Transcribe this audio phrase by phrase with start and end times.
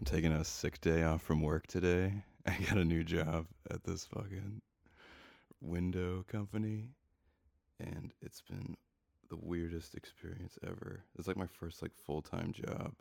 [0.00, 2.24] I'm taking a sick day off from work today.
[2.46, 4.62] I got a new job at this fucking
[5.60, 6.88] window company,
[7.78, 8.78] and it's been
[9.28, 11.04] the weirdest experience ever.
[11.18, 12.94] It's like my first like full time job,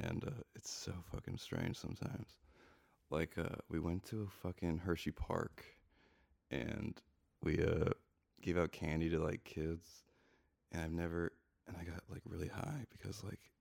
[0.00, 2.38] and uh, it's so fucking strange sometimes.
[3.10, 5.64] Like uh, we went to a fucking Hershey Park,
[6.50, 7.00] and
[7.40, 7.90] we uh,
[8.42, 10.02] gave out candy to like kids,
[10.72, 11.30] and I've never
[11.68, 13.52] and I got like really high because like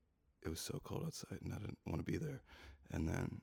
[0.46, 2.42] it was so cold outside and I didn't want to be there.
[2.92, 3.42] And then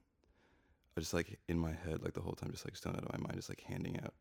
[0.96, 3.12] I just like in my head, like the whole time, just like stoned out of
[3.12, 4.14] my mind, just like handing out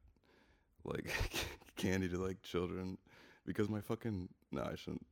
[0.83, 1.11] like
[1.75, 2.97] candy to like children
[3.45, 5.05] because my fucking no, I shouldn't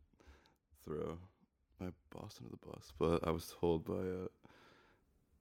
[0.83, 1.17] throw
[1.79, 4.27] my boss under the bus, but I was told by uh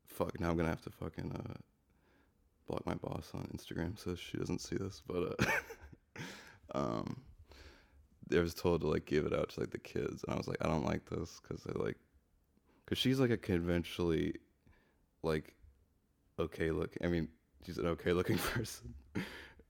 [0.06, 1.54] fuck now I'm gonna have to fucking uh
[2.66, 5.50] block my boss on Instagram so she doesn't see this, but uh
[6.74, 7.22] um
[8.34, 10.48] I was told to like give it out to like the kids, and I was
[10.48, 11.96] like, I don't like this because they like,
[12.86, 14.36] because she's like a conventionally,
[15.22, 15.54] like,
[16.38, 16.96] okay look.
[17.02, 17.28] I mean,
[17.64, 18.94] she's an okay looking person,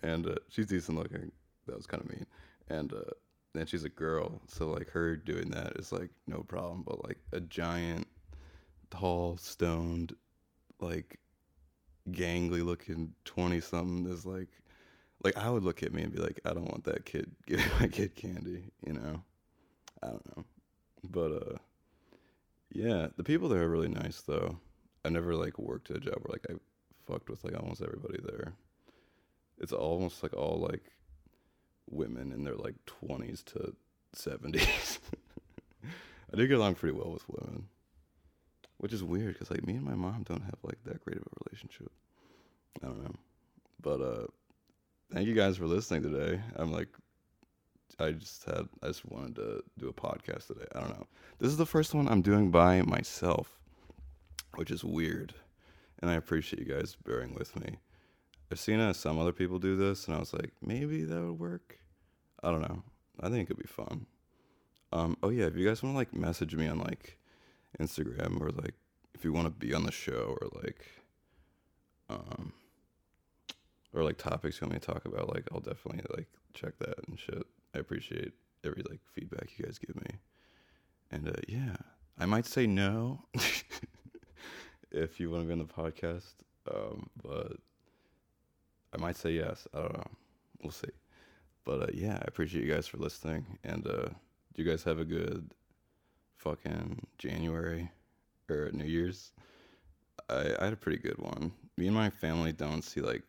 [0.02, 1.32] and uh, she's decent looking.
[1.66, 2.26] That was kind of mean,
[2.68, 6.84] and uh, she's a girl, so like her doing that is like no problem.
[6.86, 8.06] But like a giant,
[8.90, 10.14] tall, stoned,
[10.80, 11.18] like,
[12.10, 14.48] gangly looking twenty something is like
[15.24, 17.66] like I would look at me and be like, I don't want that kid giving
[17.80, 19.22] my kid candy, you know.
[20.02, 20.44] I don't know,
[21.10, 21.56] but uh,
[22.76, 24.58] yeah, the people there are really nice though.
[25.04, 26.54] I never like worked at a job where like I
[27.06, 28.54] fucked with like almost everybody there.
[29.58, 30.82] It's almost like all like
[31.88, 33.74] women in their like twenties to
[34.12, 34.98] seventies.
[35.84, 37.68] I do get along pretty well with women,
[38.76, 41.22] which is weird because like me and my mom don't have like that great of
[41.22, 41.90] a relationship.
[42.82, 43.14] I don't know,
[43.80, 44.26] but uh
[45.12, 46.42] thank you guys for listening today.
[46.56, 46.88] I'm like,
[47.98, 50.66] I just had, I just wanted to do a podcast today.
[50.74, 51.06] I don't know.
[51.38, 53.58] This is the first one I'm doing by myself,
[54.54, 55.34] which is weird.
[56.00, 57.78] And I appreciate you guys bearing with me.
[58.50, 61.38] I've seen uh, some other people do this, and I was like, maybe that would
[61.38, 61.78] work.
[62.42, 62.82] I don't know.
[63.20, 64.06] I think it could be fun.
[64.92, 67.18] Um, oh yeah, if you guys want to like message me on like
[67.80, 68.74] Instagram or like
[69.14, 70.86] if you want to be on the show or like
[72.08, 72.52] um
[73.92, 77.08] or like topics you want me to talk about, like I'll definitely like check that
[77.08, 77.46] and shit.
[77.76, 78.32] I appreciate
[78.64, 80.18] every like feedback you guys give me.
[81.10, 81.76] And uh, yeah,
[82.18, 83.22] I might say no
[84.90, 86.34] if you want to be on the podcast,
[86.72, 87.58] um, but
[88.94, 89.68] I might say yes.
[89.74, 90.10] I don't know.
[90.62, 90.88] We'll see.
[91.64, 93.58] But uh, yeah, I appreciate you guys for listening.
[93.62, 94.08] And uh,
[94.54, 95.52] do you guys have a good
[96.38, 97.90] fucking January
[98.48, 99.32] or New Year's?
[100.30, 101.52] I, I had a pretty good one.
[101.76, 103.22] Me and my family don't see like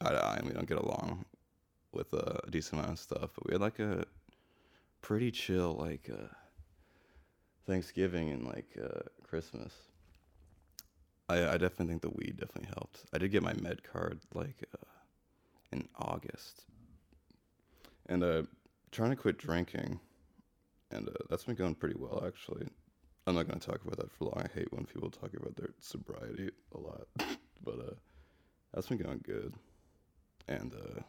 [0.00, 1.26] eye to eye and we don't get along
[1.92, 3.30] with a decent amount of stuff.
[3.34, 4.04] But we had like a
[5.02, 6.28] pretty chill like uh,
[7.66, 9.72] Thanksgiving and like uh, Christmas.
[11.28, 13.04] I, I definitely think the weed definitely helped.
[13.12, 14.86] I did get my med card like uh,
[15.72, 16.64] in August,
[18.08, 18.42] and uh,
[18.90, 20.00] trying to quit drinking,
[20.90, 22.66] and uh, that's been going pretty well actually.
[23.26, 24.42] I'm not gonna talk about that for long.
[24.44, 27.06] I hate when people talk about their sobriety a lot,
[27.64, 27.94] but uh,
[28.72, 29.54] that's been going good
[30.50, 31.00] and uh,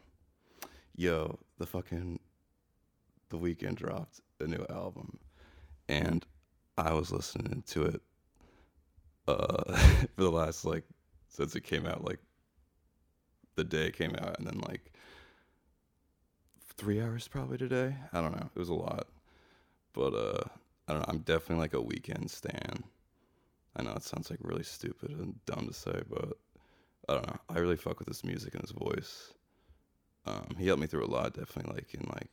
[0.96, 2.20] yo, the fucking
[3.30, 5.20] the Weeknd dropped a new album,
[5.88, 6.26] and
[6.78, 8.02] I was listening to it
[9.28, 9.78] uh,
[10.16, 10.84] for the last like
[11.30, 12.20] since it came out, like
[13.56, 14.92] the day it came out, and then like
[16.76, 17.96] three hours probably today.
[18.14, 18.50] I don't know.
[18.54, 19.08] It was a lot,
[19.94, 20.44] but uh,
[20.88, 21.14] I don't know.
[21.14, 22.84] I'm definitely like a Weeknd stan.
[23.76, 26.34] I know it sounds like really stupid and dumb to say, but
[27.08, 27.40] I don't know.
[27.50, 29.34] I really fuck with his music and his voice.
[30.26, 31.76] Um, he helped me through a lot, definitely.
[31.76, 32.30] Like in like,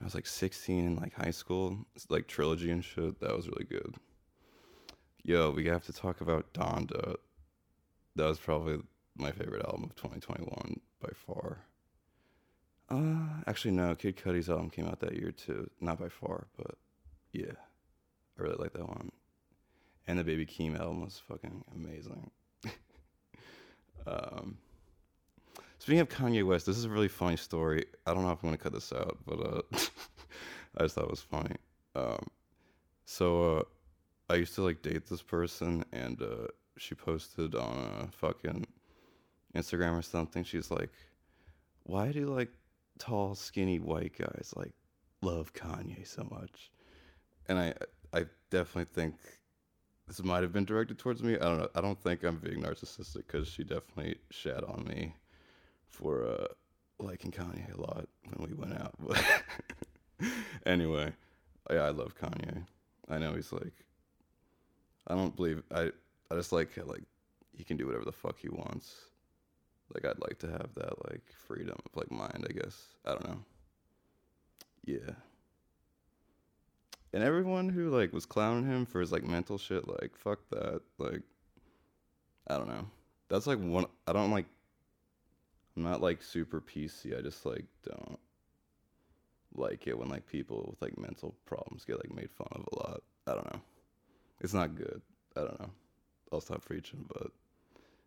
[0.00, 3.20] I was like 16 in like high school, it's like trilogy and shit.
[3.20, 3.94] That was really good.
[5.22, 7.16] Yo, we have to talk about Donda.
[8.16, 8.78] That was probably
[9.16, 11.58] my favorite album of 2021 by far.
[12.90, 15.68] Uh, actually no, Kid Cudi's album came out that year too.
[15.80, 16.76] Not by far, but
[17.32, 17.52] yeah,
[18.38, 19.10] I really like that one.
[20.06, 22.30] And the Baby Keem album was fucking amazing.
[24.06, 24.58] Um,
[25.84, 27.84] speaking of Kanye West, this is a really funny story.
[28.06, 29.60] I don't know if I'm gonna cut this out, but uh,
[30.78, 31.56] I just thought it was funny.
[31.94, 32.26] Um,
[33.04, 33.62] so uh,
[34.30, 36.46] I used to like date this person, and uh,
[36.78, 38.66] she posted on a fucking
[39.54, 40.42] Instagram or something.
[40.42, 40.90] She's like,
[41.82, 42.52] "Why do like
[42.98, 44.72] tall, skinny white guys like
[45.20, 46.70] love Kanye so much?"
[47.46, 47.74] And I,
[48.14, 49.16] I definitely think
[50.06, 51.34] this might have been directed towards me.
[51.34, 51.68] I don't know.
[51.74, 55.14] I don't think I'm being narcissistic because she definitely shat on me
[55.94, 56.46] for uh,
[56.98, 58.94] liking Kanye a lot when we went out.
[58.98, 59.22] But
[60.66, 61.12] anyway,
[61.70, 62.64] yeah, I love Kanye.
[63.08, 63.72] I know he's like,
[65.06, 65.90] I don't believe I.
[66.30, 67.02] I just like like
[67.52, 68.94] he can do whatever the fuck he wants.
[69.92, 72.46] Like I'd like to have that like freedom of like mind.
[72.48, 73.44] I guess I don't know.
[74.84, 75.12] Yeah.
[77.12, 80.80] And everyone who like was clowning him for his like mental shit, like fuck that.
[80.98, 81.22] Like
[82.48, 82.86] I don't know.
[83.28, 83.86] That's like one.
[84.06, 84.46] I don't like.
[85.76, 87.18] I'm not like super PC.
[87.18, 88.18] I just like don't
[89.54, 92.76] like it when like people with like mental problems get like made fun of a
[92.76, 93.02] lot.
[93.26, 93.60] I don't know.
[94.40, 95.00] It's not good.
[95.36, 95.70] I don't know.
[96.32, 97.30] I'll stop preaching, but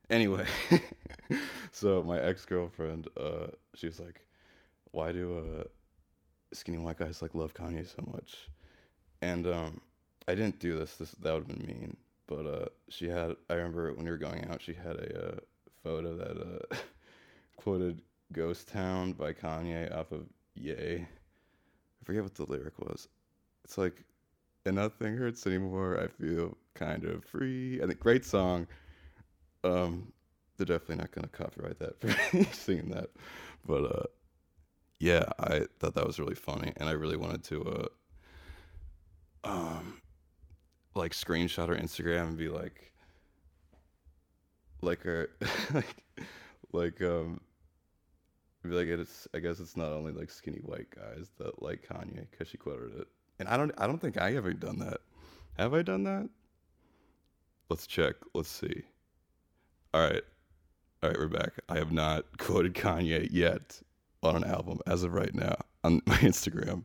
[0.10, 0.46] anyway.
[1.72, 4.22] so my ex girlfriend, uh, she was like,
[4.92, 5.64] "Why do uh,
[6.54, 8.50] skinny white guys like love Kanye so much?"
[9.22, 9.81] And um,
[10.28, 10.96] I didn't do this.
[10.96, 11.98] This that would have been mean.
[12.28, 13.36] But uh, she had.
[13.50, 15.40] I remember when we were going out, she had a uh,
[15.84, 16.75] photo that uh,
[17.57, 18.01] quoted
[18.31, 20.25] "Ghost Town" by Kanye off of
[20.56, 20.71] Ye.
[20.71, 23.07] I forget what the lyric was.
[23.65, 24.04] It's like,
[24.65, 26.00] and nothing hurts anymore.
[26.01, 27.81] I feel kind of free.
[27.81, 28.68] And a great song.
[29.63, 30.13] Um,
[30.57, 33.09] they're definitely not gonna copyright that for singing that,
[33.65, 34.06] but uh,
[35.00, 37.89] yeah, I thought that was really funny, and I really wanted to
[39.44, 40.01] uh, um,
[40.95, 42.92] like screenshot her Instagram and be like,
[44.81, 45.30] like her,
[45.74, 46.04] like,
[46.71, 47.39] like um,
[48.68, 49.28] be like it's.
[49.34, 53.00] I guess it's not only like skinny white guys that like Kanye because she quoted
[53.00, 53.08] it,
[53.40, 53.72] and I don't.
[53.78, 54.98] I don't think I ever done that.
[55.58, 56.30] Have I done that?
[57.69, 58.16] Let's check.
[58.34, 58.84] Let's see.
[59.94, 60.24] All right.
[61.04, 61.54] All right, we're back.
[61.69, 63.81] I have not quoted Kanye yet
[64.24, 66.84] on an album as of right now on my Instagram.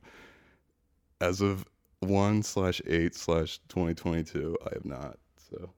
[1.21, 1.65] As of
[2.01, 5.19] one slash eight slash twenty twenty two, I have not.
[5.37, 5.71] So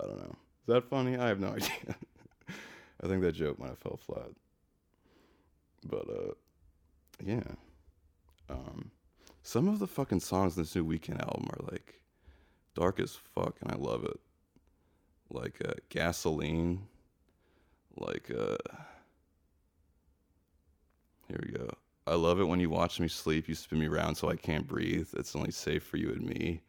[0.00, 0.36] I don't know.
[0.62, 1.16] Is that funny?
[1.16, 1.96] I have no idea.
[3.02, 4.30] I think that joke might have fell flat.
[5.86, 6.32] But uh
[7.24, 7.54] yeah.
[8.48, 8.90] Um
[9.42, 12.00] some of the fucking songs in this new Weeknd album are like
[12.74, 14.20] dark as fuck and I love it.
[15.30, 16.86] Like uh gasoline.
[17.96, 18.56] Like uh
[21.28, 21.68] here we go.
[22.06, 23.48] I love it when you watch me sleep.
[23.48, 25.08] You spin me around so I can't breathe.
[25.16, 26.60] It's only safe for you and me.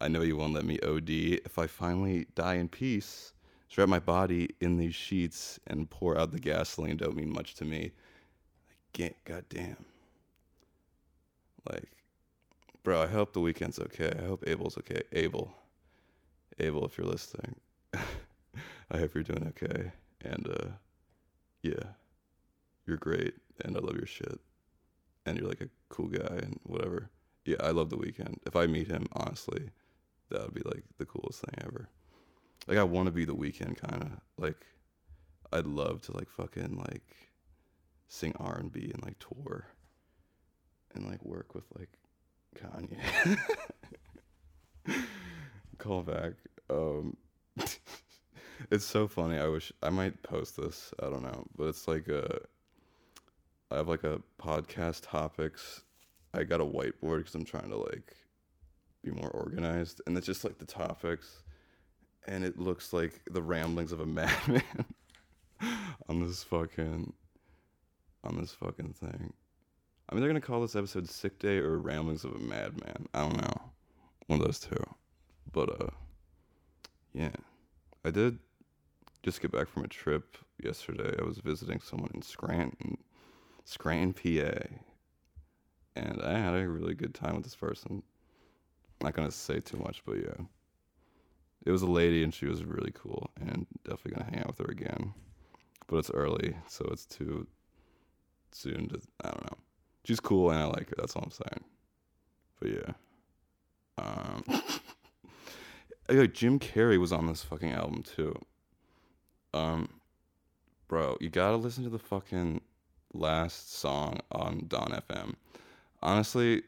[0.00, 1.08] I know you won't let me OD.
[1.44, 3.32] If I finally die in peace,
[3.68, 7.64] strap my body in these sheets and pour out the gasoline don't mean much to
[7.64, 7.92] me.
[8.96, 9.84] God damn.
[11.68, 11.90] Like,
[12.82, 14.12] bro, I hope the Weeknd's okay.
[14.18, 15.02] I hope Abel's okay.
[15.12, 15.52] Abel.
[16.58, 17.56] Abel, if you're listening,
[17.94, 19.92] I hope you're doing okay.
[20.24, 20.68] And, uh,
[21.62, 21.92] yeah,
[22.86, 23.34] you're great.
[23.64, 24.40] And I love your shit
[25.26, 27.10] and you're like a cool guy and whatever.
[27.44, 28.36] Yeah, I love the Weeknd.
[28.46, 29.70] If I meet him, honestly,
[30.30, 31.88] that would be like the coolest thing ever.
[32.66, 34.64] Like I want to be the Weeknd kind of like.
[35.52, 37.16] I'd love to like fucking like
[38.08, 39.66] sing R and B and like tour
[40.94, 41.90] and like work with like
[42.56, 43.38] Kanye.
[45.78, 46.32] Call back.
[46.70, 47.16] Um,
[48.70, 49.38] it's so funny.
[49.38, 50.92] I wish I might post this.
[51.02, 52.40] I don't know, but it's like a
[53.70, 55.82] I have like a podcast topics.
[56.32, 58.14] I got a whiteboard because I'm trying to like
[59.02, 61.42] be more organized, and it's just like the topics,
[62.26, 64.62] and it looks like the ramblings of a madman
[66.08, 67.12] on this fucking
[68.26, 69.32] on this fucking thing.
[70.08, 73.22] I mean, they're gonna call this episode "Sick Day" or "Ramblings of a Madman." I
[73.22, 73.72] don't know,
[74.26, 74.84] one of those two.
[75.52, 75.90] But uh,
[77.12, 77.36] yeah,
[78.04, 78.38] I did
[79.22, 81.14] just get back from a trip yesterday.
[81.18, 82.98] I was visiting someone in Scranton
[83.66, 84.66] Scranton, PA.
[85.96, 88.02] And I had a really good time with this person.
[89.00, 90.46] I'm not gonna say too much, but yeah.
[91.64, 94.58] It was a lady and she was really cool and definitely gonna hang out with
[94.58, 95.12] her again.
[95.88, 97.46] But it's early, so it's too
[98.56, 99.58] soon to I don't know.
[100.04, 101.64] She's cool and I like her, that's all I'm saying.
[102.60, 102.92] But yeah.
[103.98, 104.44] Um
[106.10, 108.34] yeah, Jim Carrey was on this fucking album too.
[109.54, 109.88] Um
[110.88, 112.60] bro, you gotta listen to the fucking
[113.12, 115.34] last song on Dawn FM.
[116.02, 116.62] Honestly,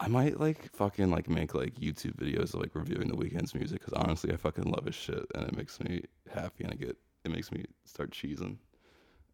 [0.00, 3.80] I might like fucking like make like YouTube videos of like reviewing the Weeknd's music
[3.80, 6.96] because honestly, I fucking love his shit and it makes me happy and I get
[7.24, 8.56] it makes me start cheesing.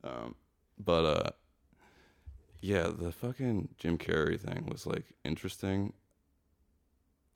[0.04, 0.34] Um,
[0.78, 1.30] but uh,
[2.60, 5.92] yeah, the fucking Jim Carrey thing was like interesting.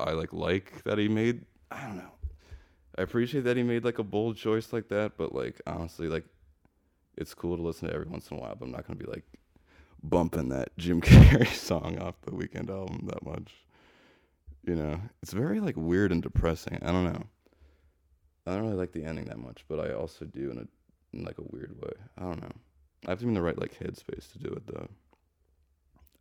[0.01, 1.45] I like like that he made.
[1.71, 2.13] I don't know.
[2.99, 6.25] I appreciate that he made like a bold choice like that, but like honestly, like
[7.17, 9.07] it's cool to listen to every once in a while, but I'm not gonna be
[9.07, 9.25] like
[10.03, 13.53] bumping that Jim Carrey song off the Weeknd album that much.
[14.67, 16.79] You know, it's very like weird and depressing.
[16.83, 17.25] I don't know.
[18.47, 21.25] I don't really like the ending that much, but I also do in a in
[21.25, 21.93] like a weird way.
[22.19, 22.53] I don't know.
[23.07, 24.89] I have to be in the right like headspace to do it though.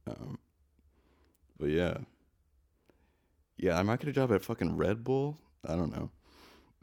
[0.07, 0.37] Um,
[1.59, 1.97] but yeah,
[3.57, 5.37] yeah, I might get a job at fucking Red Bull.
[5.67, 6.09] I don't know.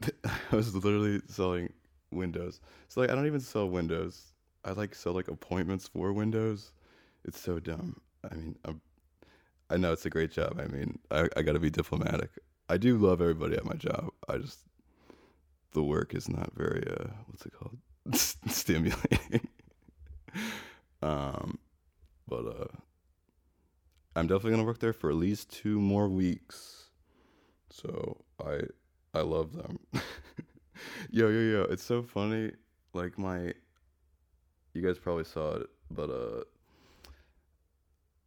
[0.51, 1.73] I was literally selling
[2.11, 2.61] windows.
[2.87, 4.33] So like I don't even sell windows.
[4.63, 6.71] I like sell like appointments for windows.
[7.25, 7.99] It's so dumb.
[8.29, 8.81] I mean, I'm,
[9.69, 10.59] I know it's a great job.
[10.59, 12.31] I mean, I, I got to be diplomatic.
[12.69, 14.09] I do love everybody at my job.
[14.27, 14.59] I just
[15.73, 17.77] the work is not very uh what's it called
[18.15, 19.47] stimulating.
[21.01, 21.59] um,
[22.27, 22.67] but uh,
[24.19, 26.89] I'm definitely gonna work there for at least two more weeks.
[27.69, 28.59] So I
[29.13, 29.79] I love them.
[31.09, 32.51] yo yo yo, it's so funny.
[32.93, 33.53] Like my,
[34.73, 36.43] you guys probably saw it, but uh,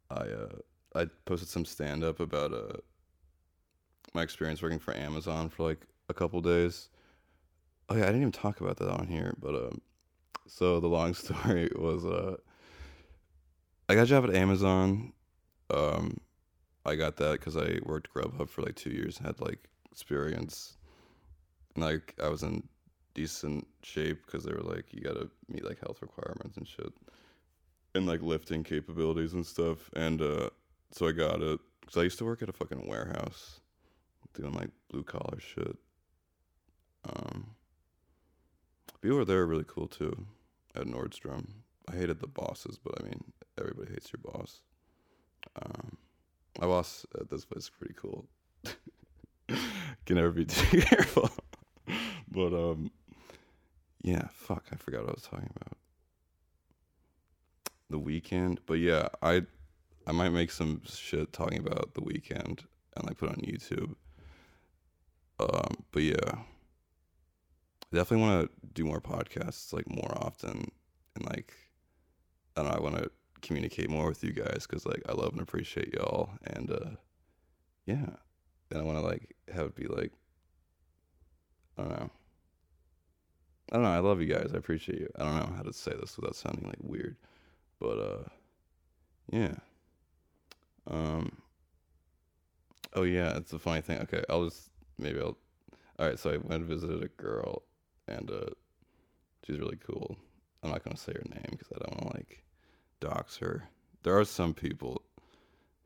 [0.09, 0.55] I uh
[0.95, 2.77] I posted some stand up about uh
[4.13, 6.89] my experience working for Amazon for like a couple days.
[7.89, 9.81] Oh yeah, I didn't even talk about that on here, but um,
[10.47, 12.37] so the long story was uh,
[13.89, 15.13] I got a job at Amazon.
[15.69, 16.17] Um,
[16.85, 20.77] I got that because I worked Grubhub for like two years, had like experience,
[21.75, 22.63] and like I was in
[23.13, 26.91] decent shape because they were like you gotta meet like health requirements and shit,
[27.95, 30.49] and like lifting capabilities and stuff, and uh,
[30.91, 33.61] so I got it because I used to work at a fucking warehouse
[34.33, 35.77] doing like blue collar shit.
[37.05, 37.51] Um,
[39.01, 40.25] people were there really cool too
[40.75, 41.47] at Nordstrom.
[41.91, 43.23] I hated the bosses, but I mean,
[43.59, 44.61] everybody hates your boss.
[45.61, 45.97] Um,
[46.59, 48.25] my boss at this place is pretty cool.
[50.05, 51.29] Can never be too careful.
[52.29, 52.91] but um,
[54.01, 55.77] yeah, fuck, I forgot what I was talking about.
[57.89, 59.43] The Weeknd, but yeah, I
[60.05, 63.95] I might make some shit talking about the Weeknd and like put on YouTube.
[65.39, 70.71] Um, but yeah, I definitely want to do more podcasts like more often
[71.15, 71.53] and like
[72.55, 73.11] I don't know, I want to
[73.43, 76.89] communicate more with you guys because like I love and appreciate y'all and uh
[77.85, 78.05] yeah,
[78.71, 80.11] and I want to like have it be like
[81.77, 82.09] I don't know.
[83.71, 83.91] I don't know.
[83.91, 84.51] I love you guys.
[84.53, 85.09] I appreciate you.
[85.17, 87.15] I don't know how to say this without sounding like weird,
[87.79, 88.23] but uh,
[89.31, 89.55] yeah.
[90.89, 91.37] Um.
[92.93, 93.99] Oh yeah, it's a funny thing.
[94.01, 95.37] Okay, I'll just maybe I'll.
[95.99, 97.63] All right, so I went and visited a girl,
[98.07, 98.49] and uh,
[99.45, 100.17] she's really cool.
[100.61, 102.43] I'm not gonna say her name because I don't want to like
[103.03, 103.67] dox her.
[104.03, 105.01] There are some people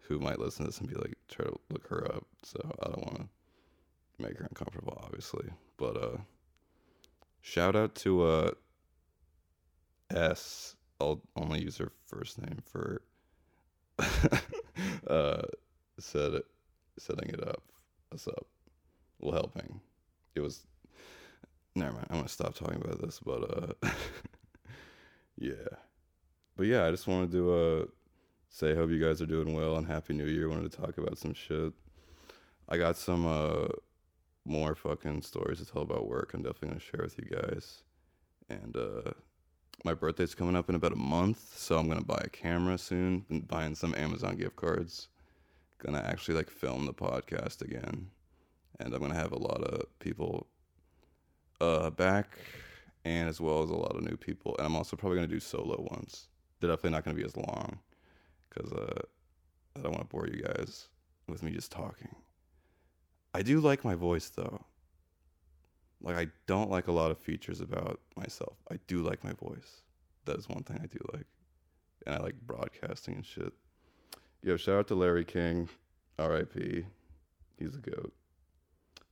[0.08, 2.26] who might listen to this and be like, try to look her up.
[2.44, 3.28] So I don't want to
[4.20, 5.50] make her uncomfortable, obviously.
[5.78, 6.18] But uh,
[7.42, 8.52] shout out to uh
[10.12, 10.76] S.
[11.02, 13.02] I'll only use her first name for
[15.08, 15.42] uh
[16.00, 16.42] set
[16.98, 17.64] setting it up.
[18.14, 18.46] Us up.
[19.20, 19.82] Well, helping.
[20.36, 20.66] It was.
[21.76, 22.08] Never mind.
[22.10, 23.90] I'm gonna stop talking about this, but uh,
[25.38, 25.54] yeah,
[26.58, 27.86] but yeah, I just wanted to uh
[28.50, 30.50] say hope you guys are doing well and happy New Year.
[30.50, 31.72] Wanted to talk about some shit.
[32.68, 33.68] I got some uh
[34.44, 36.34] more fucking stories to tell about work.
[36.34, 37.84] I'm definitely gonna share with you guys.
[38.50, 39.12] And uh,
[39.84, 43.26] my birthday's coming up in about a month, so I'm gonna buy a camera soon
[43.30, 45.10] and buying some Amazon gift cards.
[45.80, 48.08] Gonna actually like film the podcast again,
[48.80, 50.48] and I'm gonna have a lot of people
[51.62, 52.40] uh back,
[53.06, 54.56] and as well as a lot of new people.
[54.58, 56.30] And I'm also probably gonna do solo ones.
[56.60, 57.80] They're definitely not gonna be as long,
[58.50, 59.02] cause uh,
[59.76, 60.88] I don't want to bore you guys
[61.28, 62.16] with me just talking.
[63.34, 64.66] I do like my voice though.
[66.02, 68.58] Like I don't like a lot of features about myself.
[68.72, 69.82] I do like my voice.
[70.26, 71.28] That is one thing I do like.
[72.06, 73.54] And I like broadcasting and shit.
[74.44, 75.70] Yo, shout out to Larry King,
[76.20, 76.86] R.I.P.
[77.58, 78.14] He's a goat.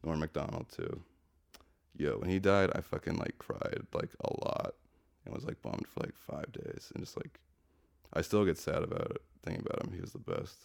[0.03, 1.01] Norm Macdonald too.
[1.97, 4.75] Yo, when he died, I fucking like cried like a lot
[5.25, 7.39] and was like bummed for like five days and just like
[8.13, 9.94] I still get sad about it thinking about him.
[9.94, 10.58] He was the best.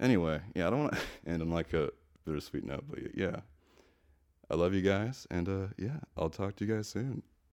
[0.00, 1.00] Anyway, yeah, I don't want to
[1.30, 1.90] end on like a
[2.24, 3.40] bittersweet note, but yeah,
[4.50, 7.22] I love you guys, and uh, yeah, I'll talk to you guys soon.